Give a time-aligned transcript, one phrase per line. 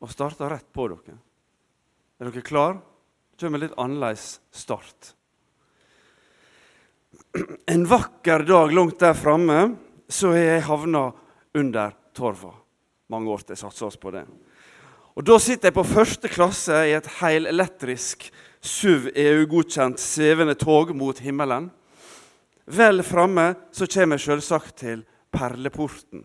[0.00, 1.16] og starter rett på dere.
[2.20, 2.78] Er dere klar?
[3.32, 5.14] Det kommer litt annerledes start.
[7.70, 9.60] En vakker dag langt der framme
[10.10, 11.10] så har jeg havna
[11.54, 12.52] under torva.
[13.10, 14.24] Mange år til jeg satsa oss på det.
[15.16, 18.30] Og Da sitter jeg på første klasse i et helelektrisk
[18.60, 21.70] SUV EU-godkjent svevende tog mot himmelen.
[22.70, 26.22] Vel framme så kommer jeg selvsagt til perleporten.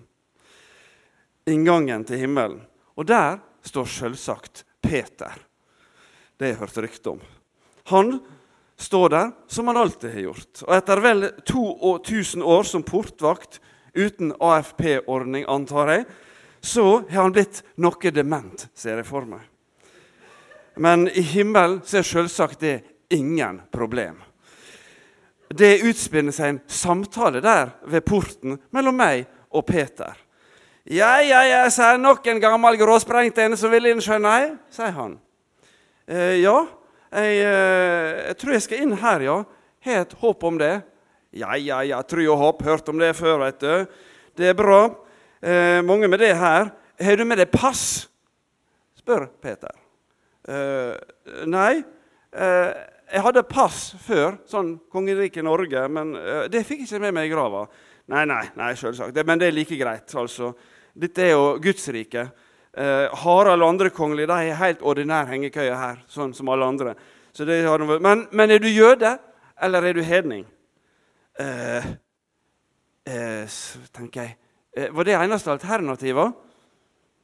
[1.49, 2.61] Inngangen til himmelen.
[2.95, 5.33] Og der står selvsagt Peter.
[6.37, 7.21] Det har jeg hørt rykte om.
[7.91, 8.19] Han
[8.77, 10.63] står der som han alltid har gjort.
[10.67, 13.59] Og etter vel 2000 år som portvakt
[13.95, 16.05] uten AFP-ordning, antar jeg,
[16.61, 19.43] så har han blitt noe dement, ser jeg for meg.
[20.75, 22.79] Men i himmelen så er selvsagt det
[23.15, 24.17] ingen problem.
[25.47, 29.23] Det utspinner seg en samtale der ved porten mellom meg
[29.55, 30.17] og Peter.
[30.85, 34.91] Ja, ja, ja, sier nok en gammel gråsprengt en som vil inn, skjønner jeg, sier
[34.93, 35.15] han.
[36.05, 36.59] Eh, ja,
[37.09, 39.37] jeg, eh, jeg, tror jeg skal inn her, ja.
[39.87, 40.75] Har et håp om det.
[41.33, 42.61] Ja, ja, ja, tru og håp.
[42.67, 43.97] Hørt om det før, vet du.
[44.37, 44.83] Det er bra.
[45.41, 46.69] Eh, mange med det her.
[47.01, 48.05] Har du med deg pass?
[49.01, 49.73] spør Peter.
[50.45, 50.93] Eh,
[51.49, 51.81] nei.
[52.29, 52.71] Eh,
[53.09, 57.27] jeg hadde pass før, sånn kongeriket Norge, men uh, det fikk jeg ikke med meg
[57.29, 57.67] i grava.
[58.09, 59.17] Nei, nei, nei, selvsagt.
[59.25, 60.09] Men det er like greit.
[60.17, 60.53] altså.
[60.95, 62.29] Dette er jo Guds rike.
[62.75, 66.95] Eh, Harald og andre kongelige de har helt ordinær hengekøye her, sånn som alle andre.
[67.99, 69.17] Men, men, er du jøde,
[69.61, 70.45] eller er du hedning?
[71.35, 71.83] Uh,
[73.91, 74.37] tenker jeg.
[74.95, 76.31] var det eneste alternativet?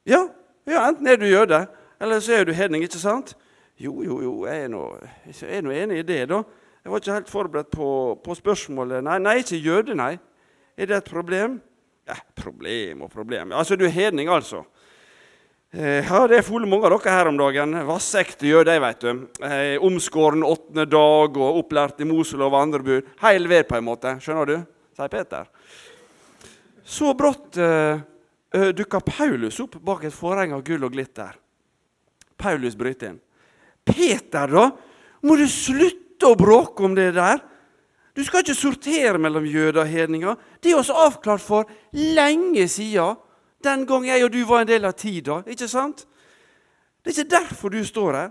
[0.06, 0.26] Ja,
[0.68, 1.62] ja, enten er du jøde,
[2.02, 2.84] eller så er du hedning.
[2.84, 3.38] ikke sant?
[3.80, 4.84] Jo, jo, jo, jeg er nå,
[5.26, 6.44] jeg er nå enig i det, da.
[6.84, 7.88] Jeg var ikke helt forberedt på,
[8.24, 9.04] på spørsmålet.
[9.04, 10.18] Nei, nei, ikke jøde, nei.
[10.78, 11.62] Er det et problem?
[12.12, 13.54] Ja, problem og problem.
[13.56, 14.66] Altså, du er hedning, altså.
[15.72, 17.78] Eh, ja, Det er fulle mange av dere her om dagen.
[17.88, 19.28] Vassekte jøder, vet du.
[19.48, 23.12] Eh, omskåren åttende dag og opplært i Moselov og andre bud.
[23.22, 24.18] Heil ved, på en måte.
[24.20, 24.58] Skjønner du?
[24.98, 25.48] sier Peter.
[26.84, 28.02] Så brått eh,
[28.52, 31.38] eh dukka Paulus opp bak et forheng av gull og glitter.
[32.36, 33.22] Paulus bryter inn.
[33.86, 34.72] Peter, da?
[35.24, 37.40] Må du slutte å bråke om det der?
[38.16, 40.36] Du skal ikke sortere mellom jøder og hedninger.
[40.64, 43.16] Det er også avklart for lenge siden.
[43.64, 45.44] Den gang jeg og du var en del av tida.
[45.48, 46.06] ikke sant?
[47.04, 48.30] Det er ikke derfor du står her.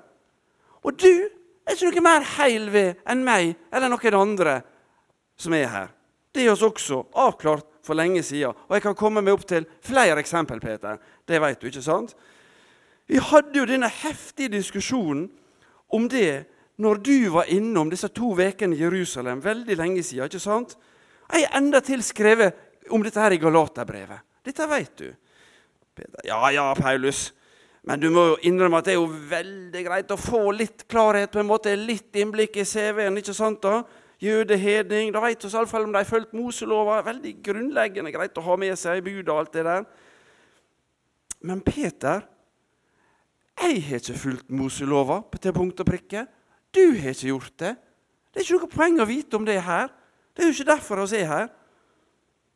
[0.83, 1.29] Og du
[1.67, 4.61] er ikke noe mer heil ved enn meg eller noen andre
[5.41, 5.89] som er her.
[6.35, 8.55] Det er oss også avklart for lenge siden.
[8.69, 10.99] Og jeg kan komme meg opp til flere eksempel, Peter.
[11.29, 12.15] Det vet du, ikke sant?
[13.11, 15.31] Vi hadde jo denne heftige diskusjonen
[15.91, 16.47] om det
[16.81, 20.25] når du var innom disse to ukene i Jerusalem veldig lenge siden.
[20.25, 20.77] ikke sant?
[21.31, 22.55] Jeg har endatil skrevet
[22.91, 24.25] om dette her i Galaterbrevet.
[24.45, 25.11] Dette vet du.
[25.95, 27.33] Peter, ja, ja, Paulus.
[27.83, 31.31] Men du må jo innrømme at det er jo veldig greit å få litt klarhet,
[31.33, 33.21] på en måte, litt innblikk i CV-en.
[33.21, 33.83] ikke sant da?
[34.21, 35.15] Jødehedning.
[35.15, 36.99] Da vet vi iallfall om de har fulgt Moselova.
[37.05, 39.89] Veldig grunnleggende greit å ha med seg i budet og alt det der.
[41.41, 42.27] Men Peter
[43.61, 46.25] jeg har ikke fulgt Moselova til punkt og prikke.
[46.75, 47.75] Du har ikke gjort det.
[48.31, 49.91] Det er ikke noe poeng å vite om det her.
[50.35, 51.49] Det er jo ikke derfor vi er her.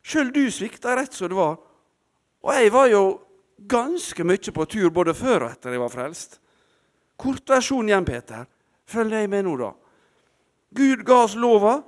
[0.05, 1.57] Sjøl du svikta rett som det var.
[2.45, 3.03] Og jeg var jo
[3.67, 6.39] ganske mye på tur både før og etter jeg var frelst.
[7.17, 8.45] Kortversjon igjen, Peter.
[8.85, 9.71] Følg deg med nå, da.
[10.75, 11.79] Gud ga oss lova,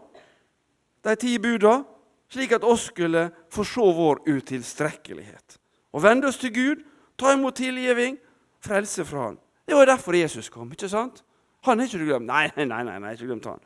[1.03, 1.81] de ti buda,
[2.31, 5.59] slik at oss skulle få se vår utilstrekkelighet.
[5.93, 6.83] Og vende oss til Gud,
[7.19, 8.17] ta imot tilgivning
[8.63, 9.37] frelse fra han.
[9.67, 10.71] Det var derfor Jesus kom.
[10.71, 11.23] ikke sant?
[11.65, 12.27] Han har ikke du glemt.
[12.27, 13.61] Nei, nei, nei, nei, ikke glemt han.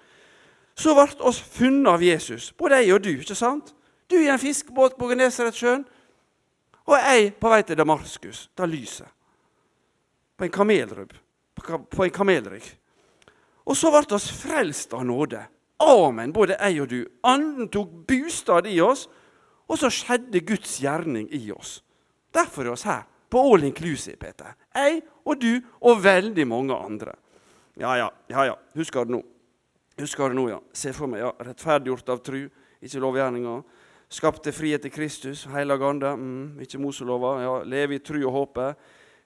[0.78, 3.12] Så ble oss funnet av Jesus, både jeg og du.
[3.20, 3.74] ikke sant?
[4.10, 5.84] Du i en fiskebåt på Genesaretsjøen,
[6.90, 9.08] og jeg på vei til Damaskus, da lyset.
[10.38, 11.14] På en kamelrubb.
[11.56, 12.66] På en kamelrygg.
[13.70, 15.44] Og så ble oss frelst av nåde.
[15.82, 17.00] Amen, både jeg og du.
[17.26, 19.08] Anden tok bostad i oss,
[19.70, 21.80] og så skjedde Guds gjerning i oss.
[22.34, 24.56] Derfor er oss her på all inclusive, Peter.
[24.76, 27.16] Jeg og du og veldig mange andre.
[27.80, 28.58] Ja, ja, ja, ja.
[28.76, 29.22] Husker det nå.
[30.02, 30.60] Husker det nå, ja.
[30.74, 31.32] Se for meg, ja.
[31.46, 32.42] Rettferdiggjort av tru,
[32.82, 33.62] ikke lovgjerninger.
[34.12, 37.38] Skapte frihet til Kristus, heilag ande, mm, ikke Moselova.
[37.44, 38.74] Ja, leve i tru og håpe.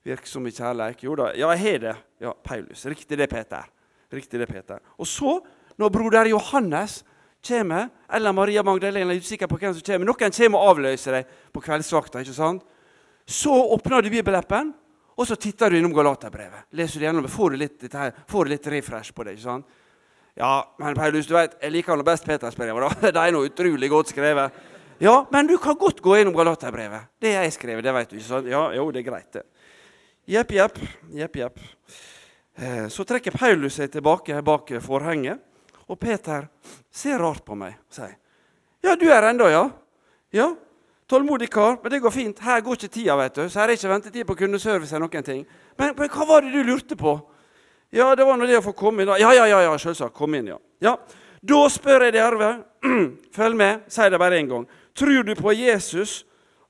[0.05, 1.01] Virksom i kjærleik.
[1.01, 1.95] Jo da, ja, jeg har det.
[2.21, 2.85] Ja, Paulus.
[2.85, 3.65] Riktig det, Peter.
[4.13, 4.83] Riktig det, Peter.
[5.01, 5.39] Og så,
[5.81, 6.99] når broder Johannes
[7.47, 11.17] kommer, eller Maria Magdalena, jeg er usikker på hvem som kommer, noen kommer og avløser
[11.17, 12.21] deg på kveldsvakta.
[12.21, 12.61] ikke sant?
[13.25, 14.73] Så åpner du bibelappen,
[15.15, 16.67] og så titter du innom Galaterbrevet.
[16.75, 19.37] Leser du gjennom, får du litt, her, får du litt refresh på det.
[19.37, 19.81] ikke sant?
[20.35, 22.97] Ja, men Paulus, du vet, jeg liker noe best Petersbrevet.
[23.15, 24.57] De er noe utrolig godt skrevet.
[24.99, 27.07] Ja, men du kan godt gå innom Galaterbrevet.
[27.19, 28.49] Det jeg skrevet, det vet du ikke sant?
[28.51, 29.45] Ja, jo, det er greit, det.
[30.35, 30.79] Jepp, jepp.
[31.15, 31.63] Jepp, jepp.
[32.55, 35.39] Eh, så trekker Paulus seg tilbake bak forhenget,
[35.87, 36.47] og Peter
[36.91, 38.15] ser rart på meg og sier
[38.85, 39.65] Ja, du er ennå, ja?
[40.35, 40.51] Ja,
[41.09, 42.39] Tålmodig kar, men det går fint.
[42.41, 43.43] Her går ikke tida, vet du.
[43.49, 45.43] Så her er ikke ventetid på kundeservice eller noen ting.
[45.77, 47.19] Men, men, hva var det du lurte på?
[47.93, 49.11] Ja, det var nå det å få komme inn.
[49.21, 50.15] Ja, ja, ja, ja selvsagt.
[50.17, 50.57] Kom inn, ja.
[50.81, 50.95] ja.
[51.45, 52.49] Da spør jeg dere,
[53.37, 54.65] følg med, si det bare én gang.
[54.97, 56.23] Tror du på Jesus,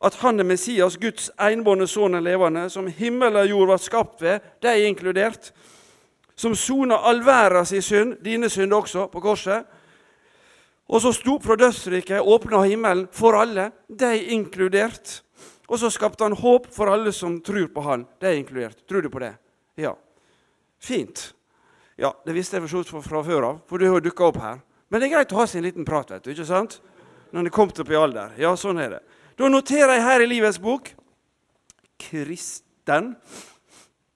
[0.03, 4.43] at han er Messias, Guds enbårne sønn levende, som himmel og jord var skapt ved,
[4.61, 5.53] de er inkludert,
[6.35, 9.63] som sona all verdens synd, dine synder også, på korset,
[10.85, 15.21] og så sto fra dødsriket, åpna himmelen for alle, de inkludert.
[15.65, 18.83] Og så skapte han håp for alle som tror på han, de inkludert.
[18.87, 19.31] Tror du på det?
[19.81, 19.95] Ja.
[20.77, 21.31] Fint.
[21.97, 24.59] Ja, Det visste jeg for fra før av, for du har dukka opp her.
[24.89, 26.81] Men det er greit å ha sin liten prat, vet du, ikke sant?
[27.31, 28.35] Når en er kommet opp i alder.
[28.38, 29.01] Ja, sånn er det.
[29.39, 30.91] Da noterer jeg her i Livets bok
[31.99, 33.15] kristen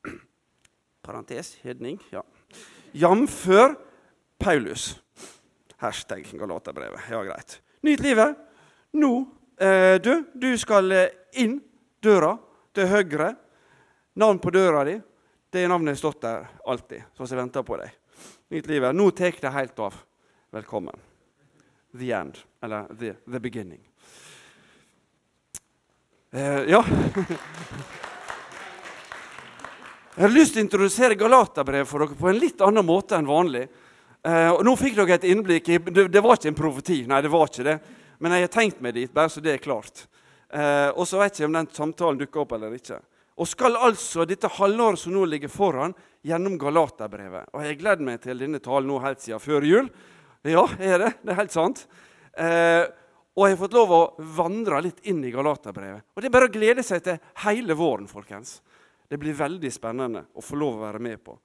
[1.06, 2.00] Parentes hedning.
[2.13, 2.22] ja.
[2.94, 3.75] Jamfør
[4.39, 4.95] Paulus.
[5.80, 7.02] Hashtag Galaterbrevet.
[7.10, 7.62] Ja, greit.
[7.81, 8.38] Nyt livet.
[8.92, 9.26] Nå,
[9.60, 11.60] eh, du, du skal eh, inn
[12.04, 12.34] døra
[12.76, 13.30] til høyre.
[14.20, 14.98] Navn på døra di.
[15.50, 17.96] Det navnet stått der alltid, så jeg venter på deg.
[18.52, 18.96] Nyt livet.
[18.96, 19.96] Nå tar det helt av.
[20.52, 21.00] Velkommen.
[21.96, 22.38] The end.
[22.62, 23.80] Eller the, the beginning.
[26.32, 26.84] Eh, ja.
[30.20, 33.30] Jeg har lyst til å introdusere Galaterbrevet for dere på en litt annen måte enn
[33.30, 33.70] vanlig.
[34.27, 37.21] Uh, og Nå fikk dere et innblikk i det, det, var ikke en profeti, nei,
[37.24, 37.77] det var ikke det.
[38.19, 40.06] Men jeg har tenkt meg dit, bare så det er klart.
[40.51, 43.00] Uh, og så vet jeg om den samtalen dukker opp eller ikke.
[43.39, 45.95] Og skal altså dette halvåret som nå ligger foran,
[46.27, 47.51] gjennom Galaterbrevet.
[47.56, 49.88] Og jeg gleder meg til denne talen nå helt siden før jul.
[50.48, 51.12] Ja, er det?
[51.24, 51.86] Det er helt sant.
[52.36, 52.83] Eh,
[53.39, 54.01] og jeg har fått lov å
[54.36, 56.10] vandre litt inn i Galaterbrevet.
[56.12, 58.57] Og det er bare å glede seg til hele våren, folkens.
[59.10, 61.38] Det blir veldig spennende å få lov å være med på.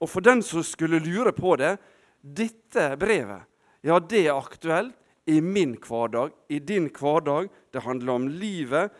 [0.00, 1.74] Og for den som skulle lure på det,
[2.20, 3.46] dette brevet
[3.80, 4.96] ja, det er aktuelt
[5.30, 7.48] i min hverdag, i din hverdag.
[7.72, 8.92] Det handler om livet.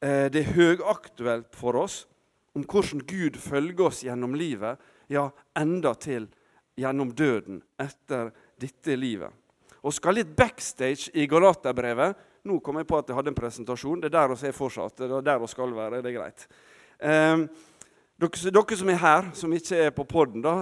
[0.00, 2.02] Eh, det er høyaktuelt for oss
[2.56, 5.26] om hvordan Gud følger oss gjennom livet, ja,
[5.56, 6.26] enda til
[6.76, 8.30] gjennom døden etter
[8.60, 9.32] dette livet.
[9.82, 14.00] Og skal litt backstage i Galaterbrevet Nå kom jeg på at jeg hadde en presentasjon.
[14.02, 14.96] Det er der vi er fortsatt.
[14.98, 16.00] Det er der vi skal være.
[16.02, 16.46] Det er greit.
[18.22, 20.52] Dere, dere, som er her, som ikke er på poden da,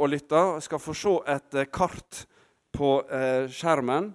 [0.00, 2.22] og lytter, skal få se et eh, kart
[2.72, 4.06] på eh, skjermen.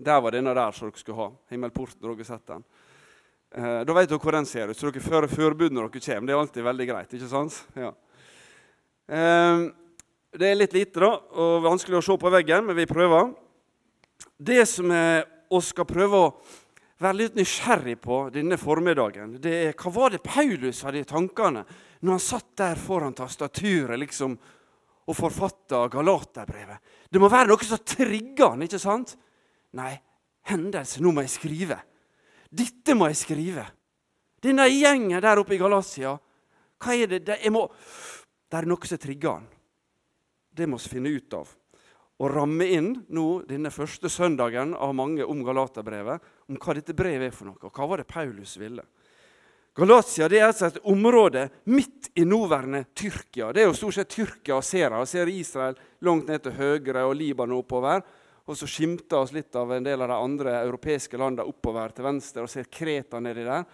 [0.00, 1.26] Der var denne der som dere skulle ha.
[1.52, 2.00] Himmelporten.
[2.00, 2.64] Dere har sett den.
[3.52, 6.30] Eh, da vet dere hvor den ser ut, så dere fører forbud når dere kommer.
[6.30, 7.12] Det er alltid veldig greit.
[7.18, 7.58] ikke sant?
[7.76, 7.92] Ja.
[9.10, 9.66] Eh,
[10.40, 13.34] det er litt lite da, og vanskelig å se på veggen, men vi prøver.
[14.40, 16.32] Det som vi skal prøve å
[17.00, 21.64] være litt nysgjerrig på denne formiddagen, det er hva var det Paulus hadde i tankene
[22.00, 24.36] når han satt der foran tastaturet liksom,
[25.10, 26.78] og forfatta Galaterbrevet.
[27.10, 29.16] Det må være noe som trigger han, ikke sant?
[29.76, 29.92] Nei,
[30.50, 31.78] hendelse, nå må jeg skrive.
[32.50, 33.64] Dette må jeg skrive.
[34.40, 36.14] Denne gjengen der oppe i Galatia,
[36.80, 37.24] hva er det?
[37.26, 37.66] Det, må,
[38.48, 39.48] det er noe som trigger han.
[40.50, 41.50] Det må vi finne ut av.
[42.20, 46.20] Og ramme inn nå denne første søndagen av mange om Galaterbrevet,
[46.52, 48.84] om hva dette brevet er for noe, og hva var det Paulus ville.
[49.76, 53.52] Galatia det er altså et område midt i nåværende Tyrkia.
[53.54, 57.06] Det er jo stort sett Tyrkia og ser og ser Israel langt ned til høyre
[57.06, 58.02] og Libanon oppover.
[58.50, 62.08] Og så skimter oss litt av en del av de andre europeiske landene oppover til
[62.08, 63.64] venstre og ser Kreta nedi der.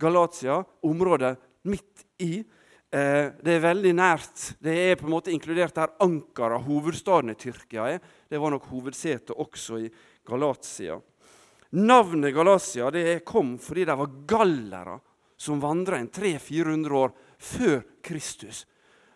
[0.00, 1.34] Galatia, området
[1.68, 2.40] midt i.
[2.92, 4.40] Eh, det er veldig nært.
[4.60, 8.02] Det er på en måte inkludert der Ankara, hovedstaden i Tyrkia, er.
[8.28, 9.88] Det var nok hovedsetet også i
[10.28, 10.98] Galatia.
[11.72, 14.98] Navnet Galatia det kom fordi de var gallere
[15.40, 18.66] som vandra en 300-400 år før Kristus.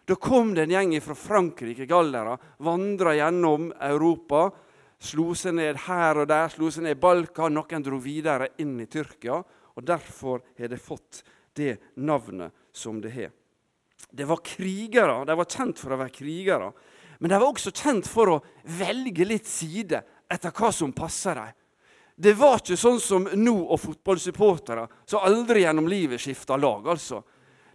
[0.09, 4.49] Da kom det en gjeng fra Frankrike, gallere, vandra gjennom Europa.
[4.97, 7.53] Slo seg ned her og der, slo seg ned i Balkan.
[7.53, 9.43] Noen dro videre inn i Tyrkia.
[9.77, 13.35] og Derfor har det fått det navnet som det har.
[14.11, 15.25] Det var krigere.
[15.25, 16.73] De var kjent for å være krigere.
[17.19, 18.41] Men de var også kjent for å
[18.79, 21.55] velge litt side etter hva som passer dem.
[22.17, 26.87] Det var ikke sånn som nå og fotballsupportere som aldri gjennom livet skifta lag.
[26.89, 27.21] altså.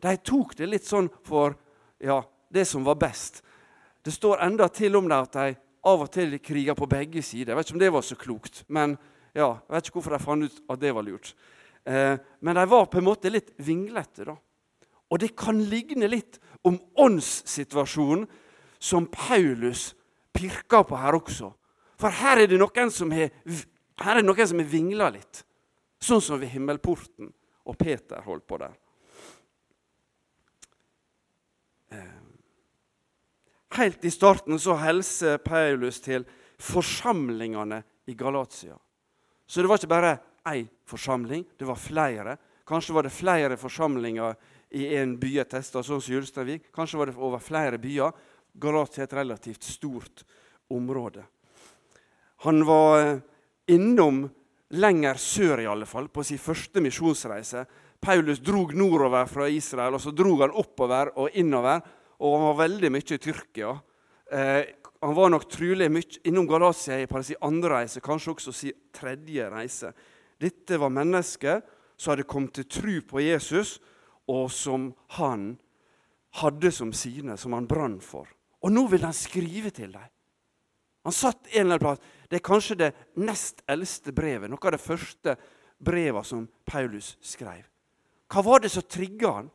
[0.02, 1.54] De tok det litt sånn for
[2.02, 3.44] ja, det som var best.
[4.02, 5.54] Det står enda til om det at de
[5.86, 7.54] av og til kriger på begge sider.
[7.54, 8.96] Jeg vet ikke om det var så klokt, men
[9.34, 11.34] ja, jeg vet ikke hvorfor de fant ut at det var lurt.
[11.86, 14.26] Eh, men de var på en måte litt vinglete.
[14.26, 14.36] da.
[15.12, 18.28] Og det kan ligne litt om åndssituasjonen
[18.80, 19.92] som Paulus
[20.34, 21.52] pirker på her også.
[22.00, 23.30] For her er det noen som har,
[24.02, 25.44] her vingla litt,
[26.02, 27.30] sånn som ved himmelporten.
[27.70, 28.74] Og Peter holdt på der.
[31.94, 32.22] Eh,
[33.78, 36.26] helt i starten så hilser Paulus til
[36.58, 38.80] forsamlingene i Galatia.
[39.46, 40.18] Så det var ikke bare
[40.50, 42.38] én forsamling, det var flere.
[42.66, 44.36] Kanskje var det flere forsamlinger
[44.72, 46.70] i en by jeg testa, sånn som Julstadvik.
[46.76, 48.16] Kanskje var det over flere byer.
[48.62, 50.24] Galatia er et relativt stort
[50.72, 51.24] område.
[52.48, 53.20] Han var eh,
[53.76, 54.24] innom
[54.72, 57.66] lenger sør, i alle fall, på sin første misjonsreise.
[58.02, 61.84] Paulus drog nordover fra Israel, og så drog han oppover og innover.
[62.22, 63.76] Og han var veldig mye i Tyrkia.
[64.32, 64.64] Eh,
[65.02, 69.48] han var nok trolig mye innom Galatia på sin andre reise, kanskje også sin tredje
[69.50, 69.92] reise.
[70.42, 71.62] Dette var mennesker
[71.98, 73.80] som hadde kommet til tro på Jesus,
[74.32, 75.52] og som han
[76.42, 78.30] hadde som sine, som han brant for.
[78.62, 80.10] Og nå vil han skrive til dem.
[81.04, 82.04] Han satt en eller annen plass.
[82.30, 85.36] Det er kanskje det nest eldste brevet, noe av det første
[85.82, 87.66] brevet som Paulus skrev.
[88.32, 89.50] Hva var det som trigga han?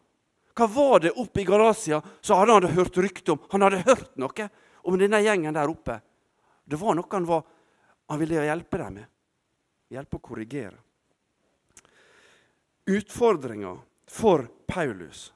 [0.56, 3.40] Hva var det oppe i Galatia som han hadde hørt rykte om?
[3.52, 4.48] Han hadde hørt noe
[4.88, 6.00] om denne gjengen der oppe.
[6.64, 7.44] Det var noe han, var,
[8.10, 9.08] han ville hjelpe dem med.
[9.94, 10.80] Hjelpe å korrigere.
[12.90, 13.76] Utfordringa
[14.10, 15.32] for Paulus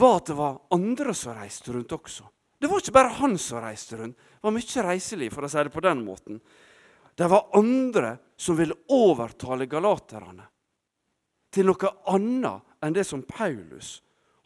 [0.00, 2.24] var at det var andre som reiste rundt også.
[2.56, 4.16] Det var ikke bare han som reiste rundt.
[4.16, 6.38] Det var mye reiseliv, for å si det på den måten.
[7.12, 10.46] Det var andre som ville overtale galaterne
[11.52, 13.98] til noe annet enn det som Paulus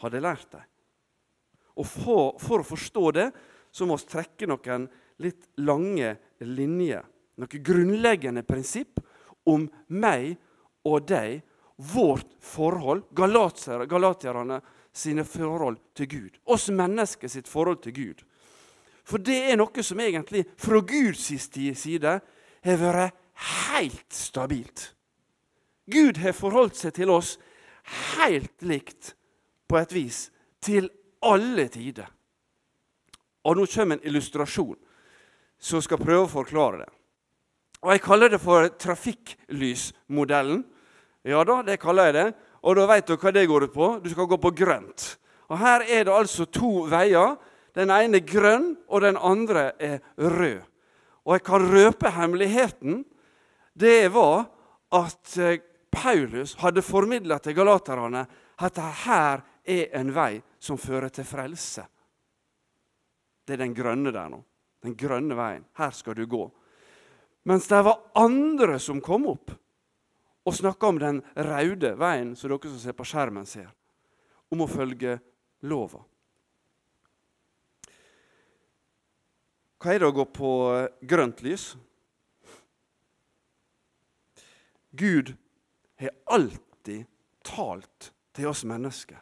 [0.02, 0.64] hadde lært dem.
[1.76, 3.26] Og for, for å forstå det
[3.70, 4.88] så må vi trekke noen
[5.22, 7.04] litt lange linjer.
[7.36, 8.98] Noen grunnleggende prinsipp
[9.46, 10.34] om meg
[10.88, 11.42] og deg,
[11.76, 14.60] vårt forhold, galatierne
[14.92, 16.38] sine forhold til Gud.
[16.46, 18.24] Oss mennesker sitt forhold til Gud.
[19.06, 21.28] For det er noe som egentlig fra Guds
[21.78, 22.14] side
[22.66, 23.14] har vært
[23.62, 24.92] helt stabilt.
[25.86, 27.36] Gud har forholdt seg til oss
[28.16, 29.14] helt likt
[29.68, 30.30] på et vis
[30.64, 30.88] til
[31.22, 32.08] alle tider.
[33.46, 34.78] Og nå kommer en illustrasjon
[35.62, 36.90] som skal prøve å forklare det.
[37.84, 40.64] Og Jeg kaller det for trafikklysmodellen.
[41.26, 42.26] Ja da, det kaller jeg det.
[42.62, 43.88] Og da vet du hva det går ut på.
[44.02, 45.06] Du skal gå på grønt.
[45.50, 47.34] Og Her er det altså to veier.
[47.74, 50.62] Den ene er grønn, og den andre er rød.
[51.26, 53.02] Og jeg kan røpe hemmeligheten.
[53.74, 54.46] Det var
[54.94, 55.58] at eh,
[55.90, 58.22] Paulus hadde formidla til galaterne
[58.62, 61.84] at her er en vei som fører til frelse.
[63.46, 64.40] Det er den grønne der nå.
[64.86, 65.66] Den grønne veien.
[65.76, 66.46] Her skal du gå.
[67.46, 69.52] Mens det var andre som kom opp
[70.46, 73.66] og snakker om den røde veien, som dere som ser på skjermen, ser.
[74.54, 75.16] Om å følge
[75.66, 76.04] lova.
[79.82, 80.50] Hva er det å gå på
[81.02, 81.72] grønt lys?
[84.96, 85.34] Gud
[86.00, 87.04] har alltid
[87.44, 89.18] talt til oss mennesker.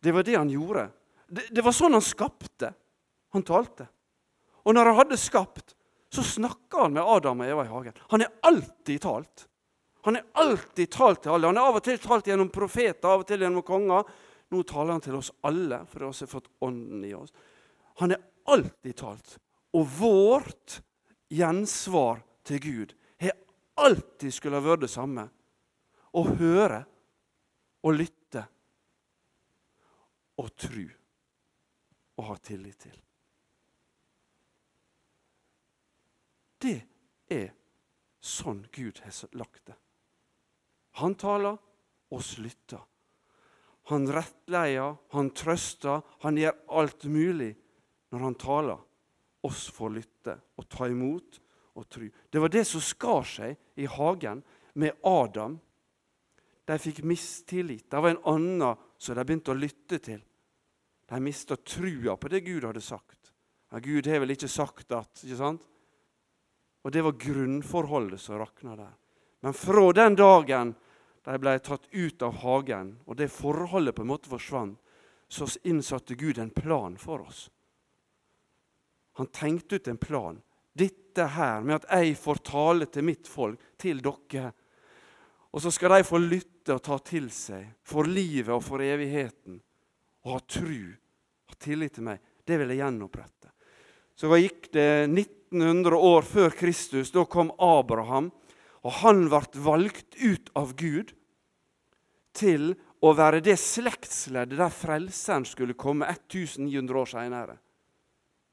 [0.00, 0.88] Det var det han gjorde.
[1.28, 2.72] Det, det var sånn han skapte.
[3.36, 3.88] Han talte.
[4.64, 5.74] Og når han hadde skapt,
[6.12, 7.96] så snakka han med Adam og Eva i hagen.
[8.12, 9.47] Han har alltid talt.
[10.08, 11.50] Han er alltid talt til alle.
[11.50, 14.06] Han er av og til talt gjennom profeter, av og til gjennom konger.
[14.48, 17.34] Nå taler han til oss alle, for oss har fått Ånden i oss.
[18.00, 19.34] Han er alltid talt.
[19.76, 20.78] Og vårt
[21.28, 23.34] gjensvar til Gud har
[23.84, 25.26] alltid skulle ha vært det samme.
[26.16, 26.78] Å høre
[27.84, 28.44] og lytte
[30.40, 30.86] og tro
[32.16, 32.96] og ha tillit til.
[36.64, 36.78] Det
[37.28, 37.52] er
[38.24, 39.76] sånn Gud har lagt det.
[40.98, 41.56] Han taler,
[42.10, 42.80] oss lytter.
[43.88, 47.52] Han rettleier, han trøster, han gjør alt mulig
[48.12, 48.80] når han taler.
[49.48, 51.38] Oss får lytte og ta imot
[51.78, 52.08] og tro.
[52.28, 54.42] Det var det som skar seg i hagen
[54.78, 55.56] med Adam.
[56.68, 57.86] De fikk mistillit.
[57.88, 60.20] Det var en annen som de begynte å lytte til.
[61.08, 63.32] De mista trua på det Gud hadde sagt.
[63.72, 65.64] Ja, Gud har vel ikke sagt at ikke sant?
[66.84, 68.92] Og Det var grunnforholdet som rakna der.
[69.40, 70.74] Men fra den dagen
[71.28, 74.78] de ble tatt ut av hagen, og det forholdet på en måte forsvant,
[75.28, 77.50] så innsatte Gud en plan for oss.
[79.18, 80.38] Han tenkte ut en plan.
[80.72, 84.52] Dette her med at jeg får tale til mitt folk, til dere.
[85.52, 89.58] Og så skal de få lytte og ta til seg for livet og for evigheten.
[90.24, 90.94] Og ha tru
[91.48, 92.22] og tillit til meg.
[92.46, 93.52] Det vil jeg gjenopprette.
[94.16, 97.12] Så gikk det 1900 år før Kristus.
[97.12, 98.30] Da kom Abraham.
[98.88, 101.12] Og han ble valgt ut av Gud
[102.38, 102.70] til
[103.04, 107.56] å være det slektsleddet der frelseren skulle komme 1900 år senere.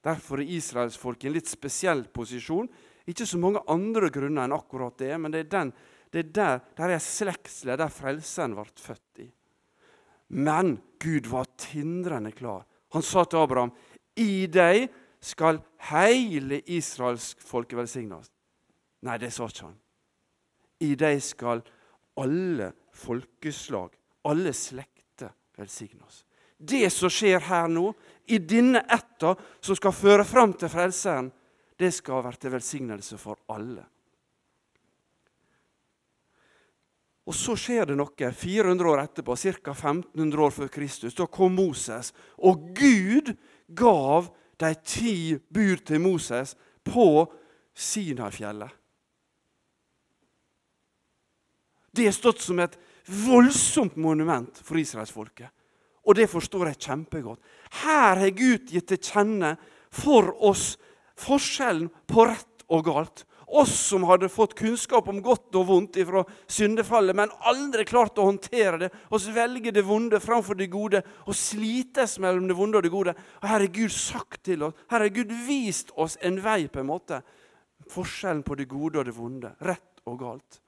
[0.06, 2.68] Derfor er israelsfolket i en litt spesiell posisjon.
[3.10, 5.72] Ikke så mange andre grunner enn akkurat det, men det er, den,
[6.14, 9.30] det er der, der er slektsledd der frelseren ble født i.
[10.36, 12.66] Men Gud var tindrende klar.
[12.94, 13.74] Han sa til Abraham,
[14.18, 14.90] I deg
[15.26, 18.30] skal hele israelsk folke velsignes.
[19.06, 19.80] Nei, det sa ikke han.
[20.86, 21.64] I deg skal
[22.22, 23.96] alle folkeslag,
[24.30, 26.24] alle slekter, velsignes.
[26.58, 27.90] Det som skjer her nå,
[28.32, 31.28] i denne ætta som skal føre fram til Frelseren,
[31.76, 33.84] det skal være til velsignelse for alle.
[37.26, 39.74] Og så skjer det noe 400 år etterpå, ca.
[39.74, 41.16] 1500 år før Kristus.
[41.18, 43.34] Da kom Moses, og Gud
[43.68, 44.30] gav
[44.62, 46.54] de ti bud til Moses
[46.86, 47.26] på
[47.74, 48.70] Sinarfjellet.
[51.96, 52.76] Det er stått som et
[53.06, 55.52] voldsomt monument for israelsfolket.
[56.06, 57.40] Og det forstår jeg kjempegodt.
[57.82, 59.56] Her har Gud gitt til kjenne
[59.94, 60.76] for oss
[61.18, 63.24] forskjellen på rett og galt.
[63.46, 68.26] Oss som hadde fått kunnskap om godt og vondt ifra syndefallet, men aldri klart å
[68.26, 68.90] håndtere det.
[69.14, 73.16] Oss velger det vonde framfor det gode og slites mellom det vonde og det gode.
[73.44, 76.68] Og Her har Gud sagt til oss, her har Gud vist oss en vei.
[76.68, 77.22] på en måte.
[77.90, 79.54] Forskjellen på det gode og det vonde.
[79.62, 80.65] Rett og galt.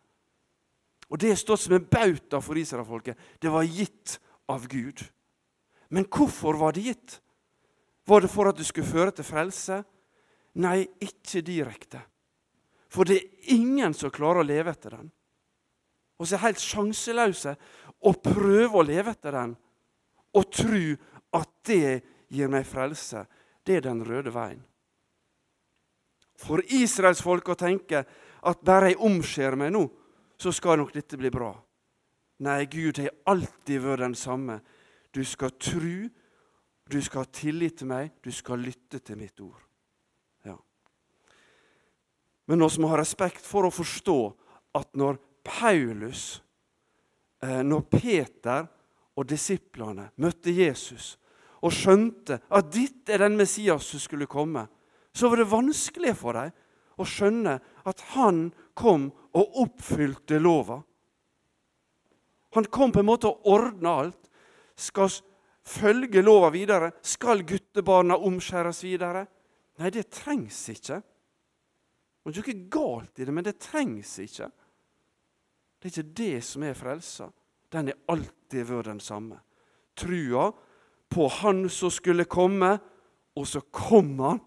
[1.08, 3.18] Og Det er stått som en bauta for israelfolket.
[3.40, 4.20] Det var gitt
[4.52, 5.04] av Gud.
[5.90, 7.20] Men hvorfor var det gitt?
[8.08, 9.82] Var det for at det skulle føre til frelse?
[10.60, 12.02] Nei, ikke direkte.
[12.92, 15.10] For det er ingen som klarer å leve etter den.
[16.18, 17.56] Og så er helt sjanseløse
[18.08, 19.56] å prøve å leve etter den
[20.38, 20.82] og tro
[21.38, 22.00] at det
[22.34, 23.24] gir meg frelse.
[23.64, 24.64] Det er den røde veien.
[26.38, 28.04] For israelsfolket å tenke
[28.48, 29.88] at bare jeg omskjærer meg nå,
[30.38, 31.52] så skal nok dette bli bra.
[32.46, 34.60] Nei, Gud har alltid vært den samme.
[35.12, 35.96] Du skal tro,
[36.88, 39.64] du skal ha tillit til meg, du skal lytte til mitt ord.
[42.48, 44.20] Men vi må ha respekt for å forstå
[44.80, 46.42] at når Paulus,
[47.44, 48.68] eh, når Peter
[49.18, 51.18] og disiplene møtte Jesus
[51.60, 54.68] og skjønte at dette er den Messias som skulle komme,
[55.12, 56.54] så var det vanskelig for dem
[56.98, 57.58] å skjønne
[57.88, 60.82] at han kom og oppfylte lova.
[62.58, 64.30] Han kom på en måte og ordna alt.
[64.78, 65.12] Skal
[65.68, 66.92] følge lova videre?
[67.06, 69.26] Skal guttebarna omskjæres videre?
[69.78, 71.02] Nei, det trengs ikke.
[72.28, 74.50] Det er ikke galt i det, men det trengs ikke.
[75.78, 77.30] Det er ikke det som er frelsa.
[77.72, 79.38] Den er alltid vært den samme.
[79.98, 80.50] Trua
[81.08, 82.74] på Han som skulle komme,
[83.38, 84.42] og så kom Han.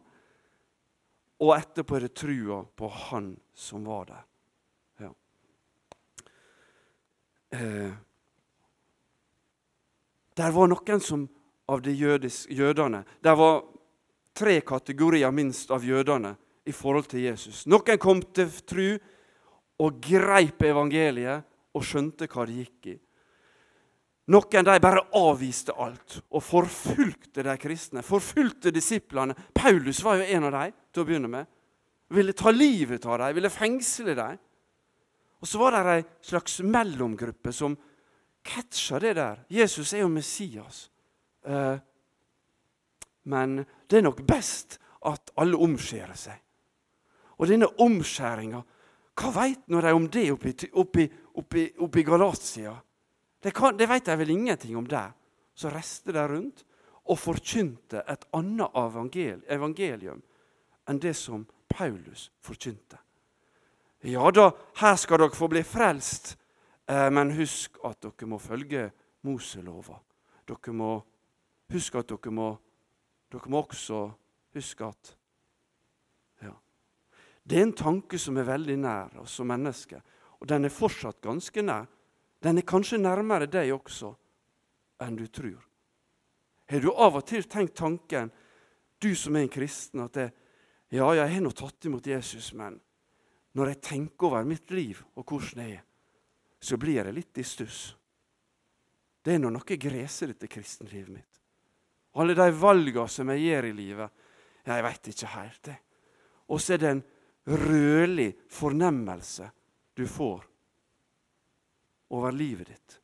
[1.40, 4.24] Og etterpå er det trua på Han som var der.
[5.00, 5.11] Ja.
[7.57, 7.92] Eh.
[10.37, 11.29] Der var noen som
[11.70, 13.62] av de jødene Der var
[14.35, 17.66] tre kategorier minst av jødene i forhold til Jesus.
[17.66, 18.88] Noen kom til tru
[19.81, 22.96] og greip evangeliet og skjønte hva det gikk i.
[24.30, 29.34] Noen de bare avviste alt og forfulgte de kristne, forfulgte disiplene.
[29.54, 31.48] Paulus var jo en av dem til å begynne med.
[32.14, 34.38] Ville ta livet av dem, ville fengsle dem.
[35.40, 37.74] Og så var det ei slags mellomgruppe som
[38.46, 39.40] catcha det der.
[39.50, 40.84] Jesus er jo Messias.
[41.42, 41.80] Eh,
[43.30, 43.56] men
[43.88, 44.78] det er nok best
[45.10, 46.36] at alle omskjærer seg.
[47.40, 48.62] Og denne omskjæringa
[49.20, 51.04] Hva veit nå de om det oppi, oppi,
[51.36, 52.72] oppi, oppi Galatia?
[53.40, 55.12] Det, kan, det vet de vel ingenting om der.
[55.55, 56.64] Så reiste de rundt
[57.11, 59.16] og forkynte et annet
[59.50, 60.22] evangelium
[60.88, 62.98] enn det som Paulus forkynte.
[64.03, 64.50] Ja da,
[64.81, 66.37] her skal dere få bli frelst,
[66.88, 68.88] eh, men husk at dere må følge
[69.29, 69.98] Moselova.
[70.48, 70.94] Dere må
[71.72, 72.50] huske at dere må,
[73.31, 74.07] dere må også
[74.57, 75.14] huske at
[77.50, 79.98] det er en tanke som er veldig nær oss som mennesker,
[80.38, 81.88] og den er fortsatt ganske nær.
[82.40, 84.14] Den er kanskje nærmere deg også
[85.05, 85.61] enn du tror.
[86.70, 88.31] Har du av og til tenkt tanken,
[89.00, 90.29] du som er en kristen, at det,
[90.92, 92.79] ja, jeg har nå tatt imot Jesus, men
[93.59, 95.87] når jeg tenker over mitt liv og hvordan jeg er,
[96.61, 97.81] så blir jeg litt i stuss.
[99.20, 101.40] Det er nå noe gresete, kristenlivet mitt.
[102.20, 104.20] Alle de valgene som jeg gjør i livet,
[104.66, 105.62] jeg veit ikke helt.
[105.64, 105.76] det.
[106.53, 107.03] Og så er det en
[107.46, 109.50] rødlig fornemmelse
[109.96, 110.49] du får
[112.11, 113.01] over livet ditt.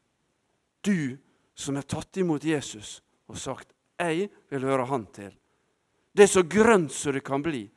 [0.81, 1.17] Du
[1.55, 5.39] som er tatt imot Jesus og sagt 'Jeg vil høre Han til'.
[6.17, 7.71] Det er så grønt som det kan bli.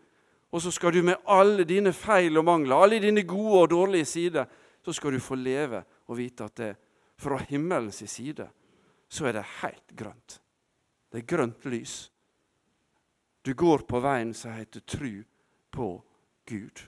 [0.52, 4.06] Og så skal du med alle dine feil og mangler, alle dine gode og dårlige
[4.06, 4.46] sider,
[4.82, 6.76] så skal du få leve og vite at det
[7.18, 8.50] fra himmelens side
[9.10, 10.42] så er det helt grønt.
[11.12, 12.12] Det er grønt lys.
[13.46, 15.24] Du går på veien som heter tru
[15.72, 15.88] på
[16.46, 16.86] Gud.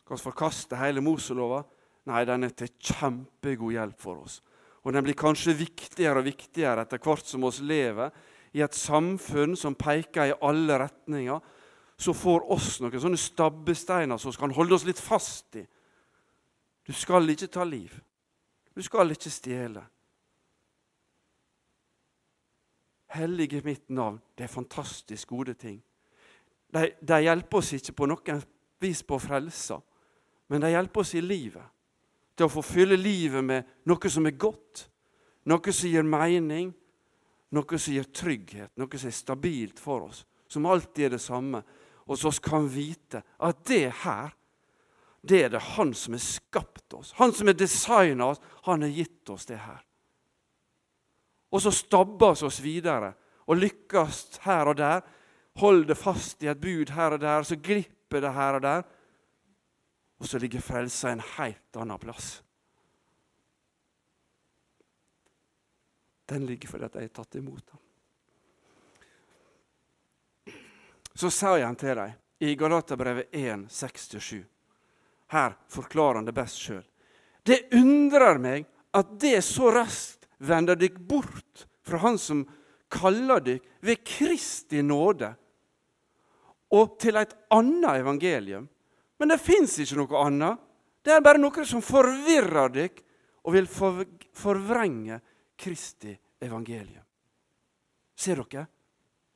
[0.00, 1.62] Skal vi forkaste hele Moselova?
[2.06, 4.38] Nei, den er til kjempegod hjelp for oss.
[4.86, 8.14] Og den blir kanskje viktigere og viktigere etter hvert som oss lever
[8.54, 11.40] i et samfunn som peker i alle retninger,
[11.98, 15.64] så får oss noen sånne stabbesteiner som kan holde oss litt fast i.
[16.86, 17.90] Du skal ikke ta liv.
[18.76, 19.82] Du skal ikke stjele.
[23.16, 25.80] Hellige mitt navn, det er fantastisk gode ting.
[26.70, 28.42] De, de hjelper oss ikke på noen
[28.82, 29.80] vis på frelsa,
[30.52, 31.64] men de hjelper oss i livet.
[32.36, 34.86] Til å få fylle livet med noe som er godt,
[35.48, 36.72] noe som gir mening,
[37.56, 41.62] noe som gir trygghet, noe som er stabilt for oss, som alltid er det samme.
[42.06, 44.34] Og så kan vi vite at det her,
[45.26, 47.12] det er det Han som har skapt oss.
[47.18, 48.40] Han som har designa oss.
[48.62, 49.80] Han har gitt oss det her.
[51.50, 53.12] Og så stabber vi oss videre
[53.46, 55.02] og lykkes her og der.
[55.58, 58.82] Holder fast i et bud her og der, så glipper det her og der.
[60.18, 62.42] Og så ligger frelsa en helt annen plass.
[66.26, 67.82] Den ligger fordi at jeg er tatt imot den.
[71.16, 72.12] Så jeg han til dem
[72.44, 74.42] i Galaterbrevet 1, 6-7.
[75.32, 76.84] Her forklarer han det best sjøl.
[77.46, 82.42] Det undrer meg at det så raskt vender dykk bort fra Han som
[82.92, 85.32] kaller dykk ved Kristi nåde,
[86.74, 88.66] og til et annet evangelium.
[89.18, 90.62] Men det fins ikke noe annet.
[91.04, 93.04] Det er bare noe som forvirrer dere
[93.46, 95.20] og vil forvrenge
[95.56, 96.10] Kristi
[96.42, 97.04] evangelium.
[98.16, 98.66] Ser dere?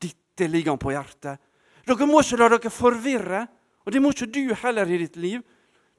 [0.01, 1.39] Dette ligger han på hjertet.
[1.87, 3.45] Dere må ikke la dere forvirre,
[3.85, 5.45] og det må ikke du heller i ditt liv.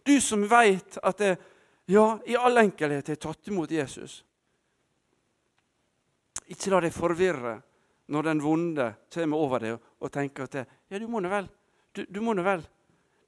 [0.03, 1.31] Du som vet at det,
[1.91, 4.21] ja, i all enkelhet har tatt imot Jesus.
[6.51, 7.55] Ikke la deg forvirre
[8.11, 11.47] når den vonde kommer over deg og tenker at det, ja, du må nå vel.
[11.95, 12.63] Du, du må nå vel.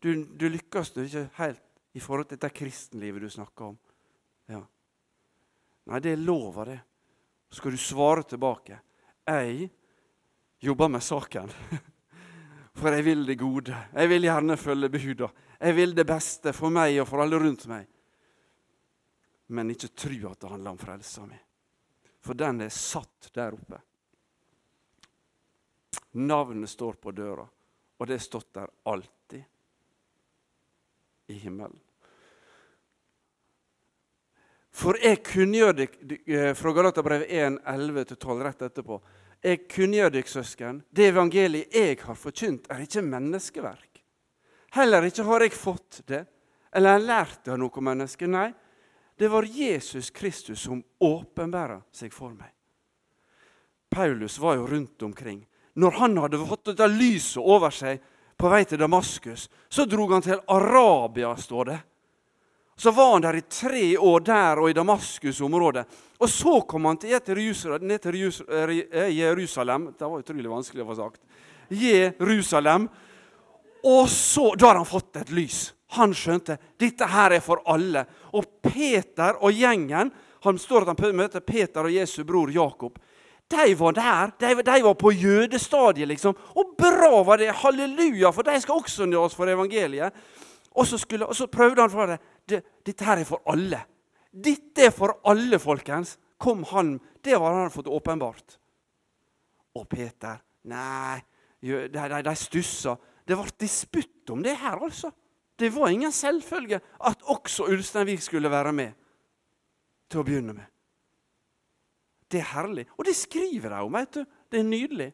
[0.03, 1.61] Du, du lykkes nå ikke helt
[1.95, 3.77] i forhold til dette kristenlivet du snakker om.
[4.51, 4.59] Ja.
[5.87, 6.79] Nei, det er lov av det.
[7.47, 8.79] Så skal du svare tilbake.
[9.29, 9.69] Jeg
[10.63, 11.53] jobber med saken.
[12.79, 13.77] For jeg vil det gode.
[13.93, 15.29] Jeg vil gjerne følge buda.
[15.59, 17.85] Jeg vil det beste for meg og for alle rundt meg.
[19.53, 21.37] Men ikke tro at det handler om frelsa mi.
[22.23, 23.79] For den er satt der oppe.
[26.19, 29.22] Navnet står på døra, og det er stått der alltid.
[31.33, 31.79] I himmelen.
[34.73, 38.97] For jeg kunngjør deg eh, fra Galaterbrevet 1, 11-12 rett etterpå.
[39.43, 44.01] Jeg kunngjør dere, søsken, det evangeliet jeg har forkynt, er ikke menneskeverk.
[44.73, 46.23] Heller ikke har jeg fått det,
[46.73, 48.25] eller lært det av noe menneske.
[48.25, 48.49] Nei,
[49.19, 52.49] det var Jesus Kristus som åpenbæra seg for meg.
[53.93, 55.43] Paulus var jo rundt omkring.
[55.77, 58.01] Når han hadde fått dette lyset over seg
[58.43, 61.79] på vei til Damaskus, så dro han til Arabia, står det.
[62.75, 65.83] Så var han der i tre år, der og i Damaskus-området.
[66.19, 69.93] Og så kom han til, ned til eh, Jerusalem.
[69.93, 71.21] Det var utrolig vanskelig å få sagt.
[71.69, 72.89] Jerusalem.
[73.83, 75.73] Og så, Da har han fått et lys.
[75.95, 78.03] Han skjønte dette her er for alle.
[78.33, 80.11] Og Peter og gjengen
[80.43, 82.97] Han står at han møter Peter og Jesu bror Jakob.
[83.51, 84.31] De var der.
[84.39, 86.35] De, de var på jødestadiet, liksom.
[86.55, 87.51] Og bra var det!
[87.63, 88.31] Halleluja!
[88.31, 90.13] For de skal også nå oss for evangeliet.
[90.73, 92.19] Og så, skulle, og så prøvde han fra det.
[92.49, 92.63] det.
[92.85, 93.83] Dette her er for alle.
[94.33, 96.17] Dette er for alle, folkens.
[96.37, 98.57] Kom han, Det var han fått åpenbart.
[99.75, 101.19] Og Peter Nei,
[101.59, 102.95] de, de, de stussa.
[103.27, 105.11] Det ble disputt om det her, altså.
[105.59, 108.93] Det var ingen selvfølge at også Ulsteinvik skulle være med
[110.09, 110.72] til å begynne med.
[112.33, 112.87] Det er herlig.
[112.97, 113.93] Og det skriver de om.
[113.93, 114.25] vet du.
[114.49, 115.09] Det er nydelig.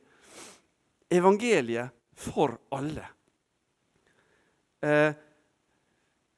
[1.12, 3.08] Evangeliet for alle.
[4.82, 5.14] Eh,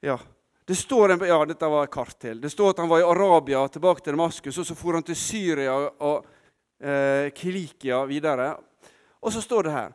[0.01, 0.19] ja.
[0.65, 2.41] Det står en, ja, dette var et kart til.
[2.41, 4.57] Det står at han var i Arabia, tilbake til Damaskus.
[4.57, 6.25] og Så for han til Syria og
[6.81, 8.55] eh, Kilikia videre.
[9.21, 9.91] Og så står det her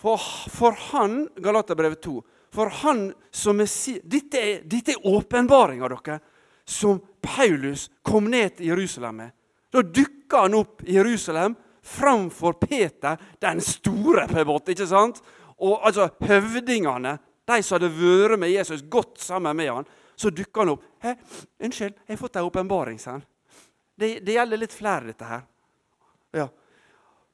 [0.00, 0.16] For,
[0.48, 2.22] for han Galaterbrevet 2
[2.54, 3.68] For han som er
[4.08, 6.20] Dette er, dette er åpenbaringa, dere,
[6.64, 9.30] som Paulus kom ned til Jerusalem med.
[9.70, 14.72] Da dukka han opp i Jerusalem framfor Peter, den store, på en måte.
[14.72, 15.22] ikke sant?
[15.60, 17.18] Og altså høvdingene
[17.50, 20.84] de som hadde vært med Jesus, gått sammen med han, så dukka han opp.
[21.02, 23.24] 'Unnskyld, jeg har fått ei åpenbaring', sa han.
[23.96, 25.42] Det, det, gjelder litt flere, dette her.
[26.32, 26.46] Ja.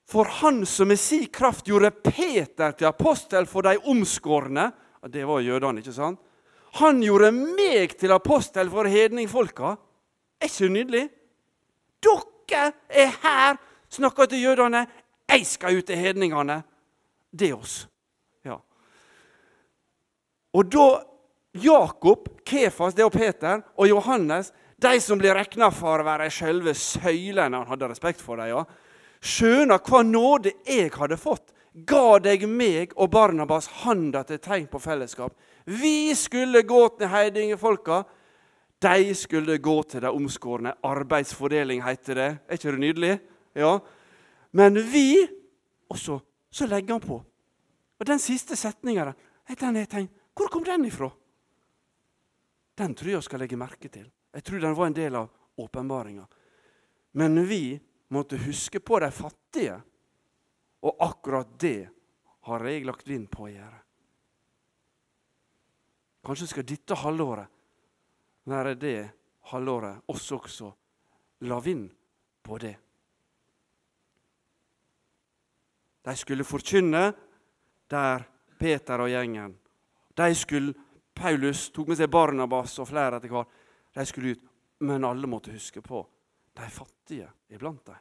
[0.07, 4.73] For han som med si kraft gjorde Peter til apostel for de omskårne
[5.11, 6.19] Det var jødene, ikke sant?
[6.81, 9.77] Han gjorde meg til apostel for hedningfolka.
[10.41, 11.05] Er ikke nydelig?
[12.07, 13.59] Dere er her,
[13.91, 14.87] snakker til jødene.
[15.29, 16.63] Jeg skal ut til hedningene.
[17.31, 17.85] Det er oss.
[20.57, 20.87] Og da
[21.53, 26.75] Jakob, Kefas, det og Peter og Johannes, de som blir regna for å være selve
[26.77, 28.65] søylene Han hadde respekt for dem, ja.
[29.21, 31.53] skjønner hva nåde jeg hadde fått,
[31.89, 35.33] ga deg meg og Barnabas handa til tegn på fellesskap.
[35.65, 38.05] Vi skulle gå til heidingefolka.
[38.79, 40.75] De skulle gå til de omskårne.
[40.85, 42.29] Arbeidsfordeling heter det.
[42.49, 43.15] Er ikke det nydelig?
[43.55, 43.79] Ja.
[44.53, 45.29] Men vi
[45.89, 47.21] Og så, så legger han på.
[47.99, 49.13] Og den siste setninga
[49.55, 51.11] tenkt, Hvor kom den ifra?
[52.75, 54.11] Den tror jeg skal legge merke til.
[54.35, 56.27] Jeg tror den var en del av åpenbaringa.
[57.13, 59.81] Men vi måtte huske på de fattige.
[60.83, 61.89] Og akkurat det
[62.41, 63.79] har jeg lagt vind på å gjøre.
[66.27, 67.56] Kanskje skal dette halvåret
[68.47, 68.99] være det
[69.51, 70.73] halvåret oss også
[71.47, 71.91] la vind
[72.43, 72.77] på det.
[76.07, 77.03] De skulle forkynne
[77.91, 78.25] der
[78.59, 79.57] Peter og gjengen.
[80.17, 80.75] De skulle,
[81.15, 83.51] Paulus tok med seg Barnabas og flere etter hvert.
[83.97, 84.45] De skulle ut,
[84.87, 86.05] men alle måtte huske på
[86.57, 87.99] de fattige iblant dem.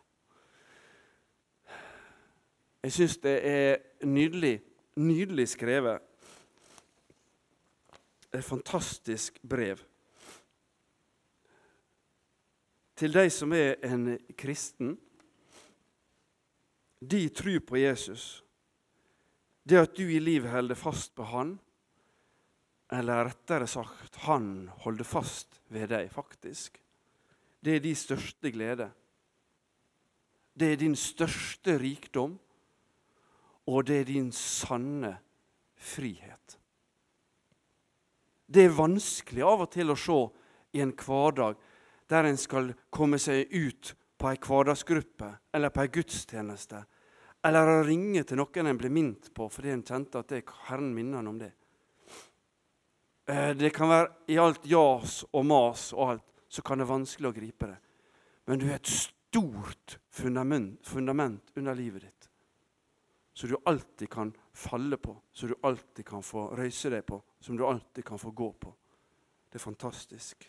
[2.85, 4.59] Jeg syns det er nydelig,
[5.01, 6.03] nydelig skrevet.
[8.29, 9.81] Et fantastisk brev.
[12.95, 14.95] Til de som er en kristen,
[16.99, 18.43] de tror på Jesus.
[19.67, 21.57] Det at du i livet holder fast på Han,
[22.93, 26.79] eller rettere sagt, Han holder fast ved deg, faktisk.
[27.59, 28.91] Det er din største glede.
[30.55, 32.37] Det er din største rikdom
[33.65, 35.15] og det er din sanne
[35.75, 36.57] frihet.
[38.45, 40.19] Det er vanskelig av og til å se
[40.77, 41.57] i en hverdag
[42.09, 46.83] der en skal komme seg ut på ei hverdagsgruppe eller på ei gudstjeneste,
[47.45, 50.93] eller å ringe til noen en blir minnet på fordi en kjente at det, Herren
[50.95, 51.51] minner en om det.
[53.29, 56.99] Eh, det kan være i alt jas og mas og alt, så kan det være
[56.99, 57.77] vanskelig å gripe det.
[58.45, 60.79] Men du har et stort fundament,
[61.55, 62.29] under livet ditt
[63.35, 67.57] som du alltid kan falle på, som du alltid kan få røyse deg på, som
[67.57, 68.71] du alltid kan få gå på.
[69.51, 70.45] Det er fantastisk.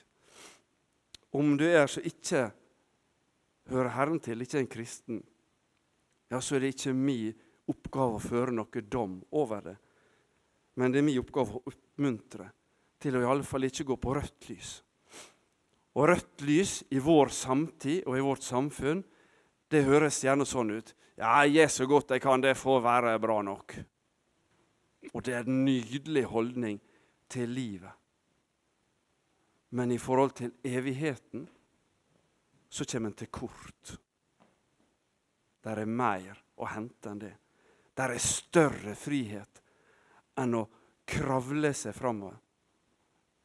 [1.36, 2.46] Om du er så ikke
[3.68, 5.18] hører Herren til, ikke en kristen,
[6.30, 7.34] ja, så er det ikke min
[7.68, 9.74] oppgave å føre noe dom over det.
[10.80, 12.48] Men det er min oppgave å oppmuntre
[13.02, 14.70] til å i alle fall ikke gå på rødt lys.
[15.96, 19.02] Og rødt lys i vår samtid og i vårt samfunn,
[19.72, 20.92] det høres gjerne sånn ut.
[21.16, 23.78] Ja, jeg gjør så godt jeg kan, det får være bra nok.
[25.14, 26.80] Og det er en nydelig holdning
[27.32, 27.95] til livet.
[29.68, 31.46] Men i forhold til evigheten
[32.68, 33.96] så kommer en til kort.
[35.64, 37.34] Der er mer å hente enn det.
[37.96, 39.62] Der er større frihet
[40.38, 40.66] enn å
[41.06, 42.36] kravle seg framover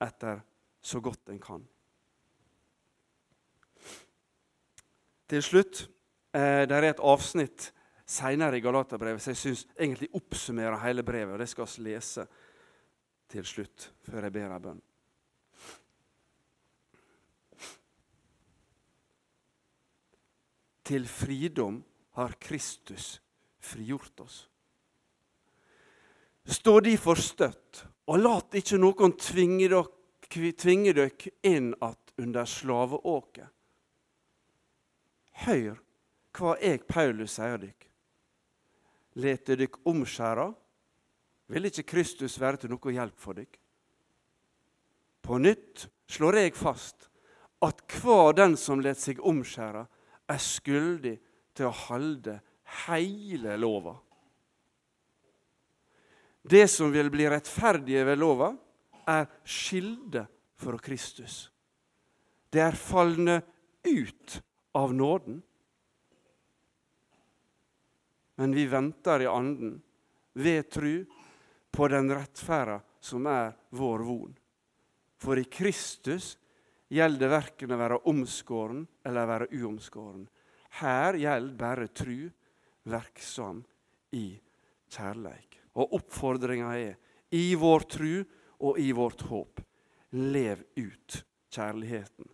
[0.01, 0.41] etter
[0.81, 1.65] så godt en kan.
[5.31, 5.85] Til slutt
[6.31, 7.71] Eh, det er et avsnitt
[8.07, 11.33] seinere i Galaterbrevet som jeg syns egentlig oppsummerer hele brevet.
[11.33, 12.27] og Det skal vi lese
[13.31, 14.81] til slutt, før jeg ber ei bønn.
[20.83, 21.81] Til fridom
[22.17, 23.21] har Kristus
[23.61, 24.47] frigjort oss.
[26.45, 29.69] Stå derfor støtt, og lat ikke noen tvinge
[30.93, 31.11] dere
[31.45, 33.47] inn att under slaveåket.
[35.45, 35.77] Hør
[36.37, 37.87] hva jeg, Paulus, sier dere.
[39.21, 40.47] Leter dere omskjære,
[41.51, 43.59] vil ikke Kristus være til noe hjelp for dere.
[45.21, 47.09] På nytt slår jeg fast
[47.61, 49.85] at hver den som lar seg omskjære,
[50.31, 51.15] er skyldig
[51.57, 52.37] til å holde
[52.85, 53.93] hele lova.
[56.41, 58.51] Det som vil bli rettferdige ved lova,
[59.11, 60.25] er skilde
[60.61, 61.43] fra Kristus.
[62.51, 63.41] Det er falne
[63.85, 64.39] ut
[64.77, 65.41] av nåden
[68.41, 69.81] men vi venter i anden,
[70.33, 71.05] ved tru,
[71.71, 74.31] på den rettferda som er vår von.
[75.21, 76.39] For i Kristus
[76.91, 80.25] gjelder det verken å være omskåren eller å være uomskåren.
[80.81, 82.29] Her gjelder bare tru,
[82.91, 83.61] verksam
[84.17, 84.25] i
[84.91, 85.59] kjærleik.
[85.79, 86.97] Og oppfordringa er
[87.35, 88.13] i vår tru
[88.67, 89.61] og i vårt håp
[90.11, 92.27] lev ut kjærligheten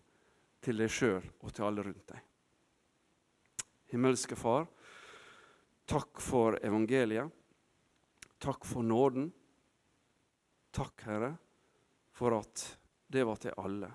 [0.66, 2.24] til deg sjøl og til alle rundt deg.
[3.94, 4.66] Himmelske Far,
[5.88, 7.32] Takk for evangeliet.
[8.44, 9.30] Takk for nåden.
[10.76, 11.30] Takk, Herre,
[12.12, 12.64] for at
[13.08, 13.88] det var til alle.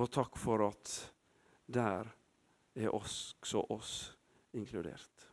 [0.00, 0.92] Og takk for at
[1.66, 2.08] der
[2.74, 4.16] er også oss
[4.52, 5.28] inkludert.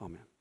[0.00, 0.35] Amen.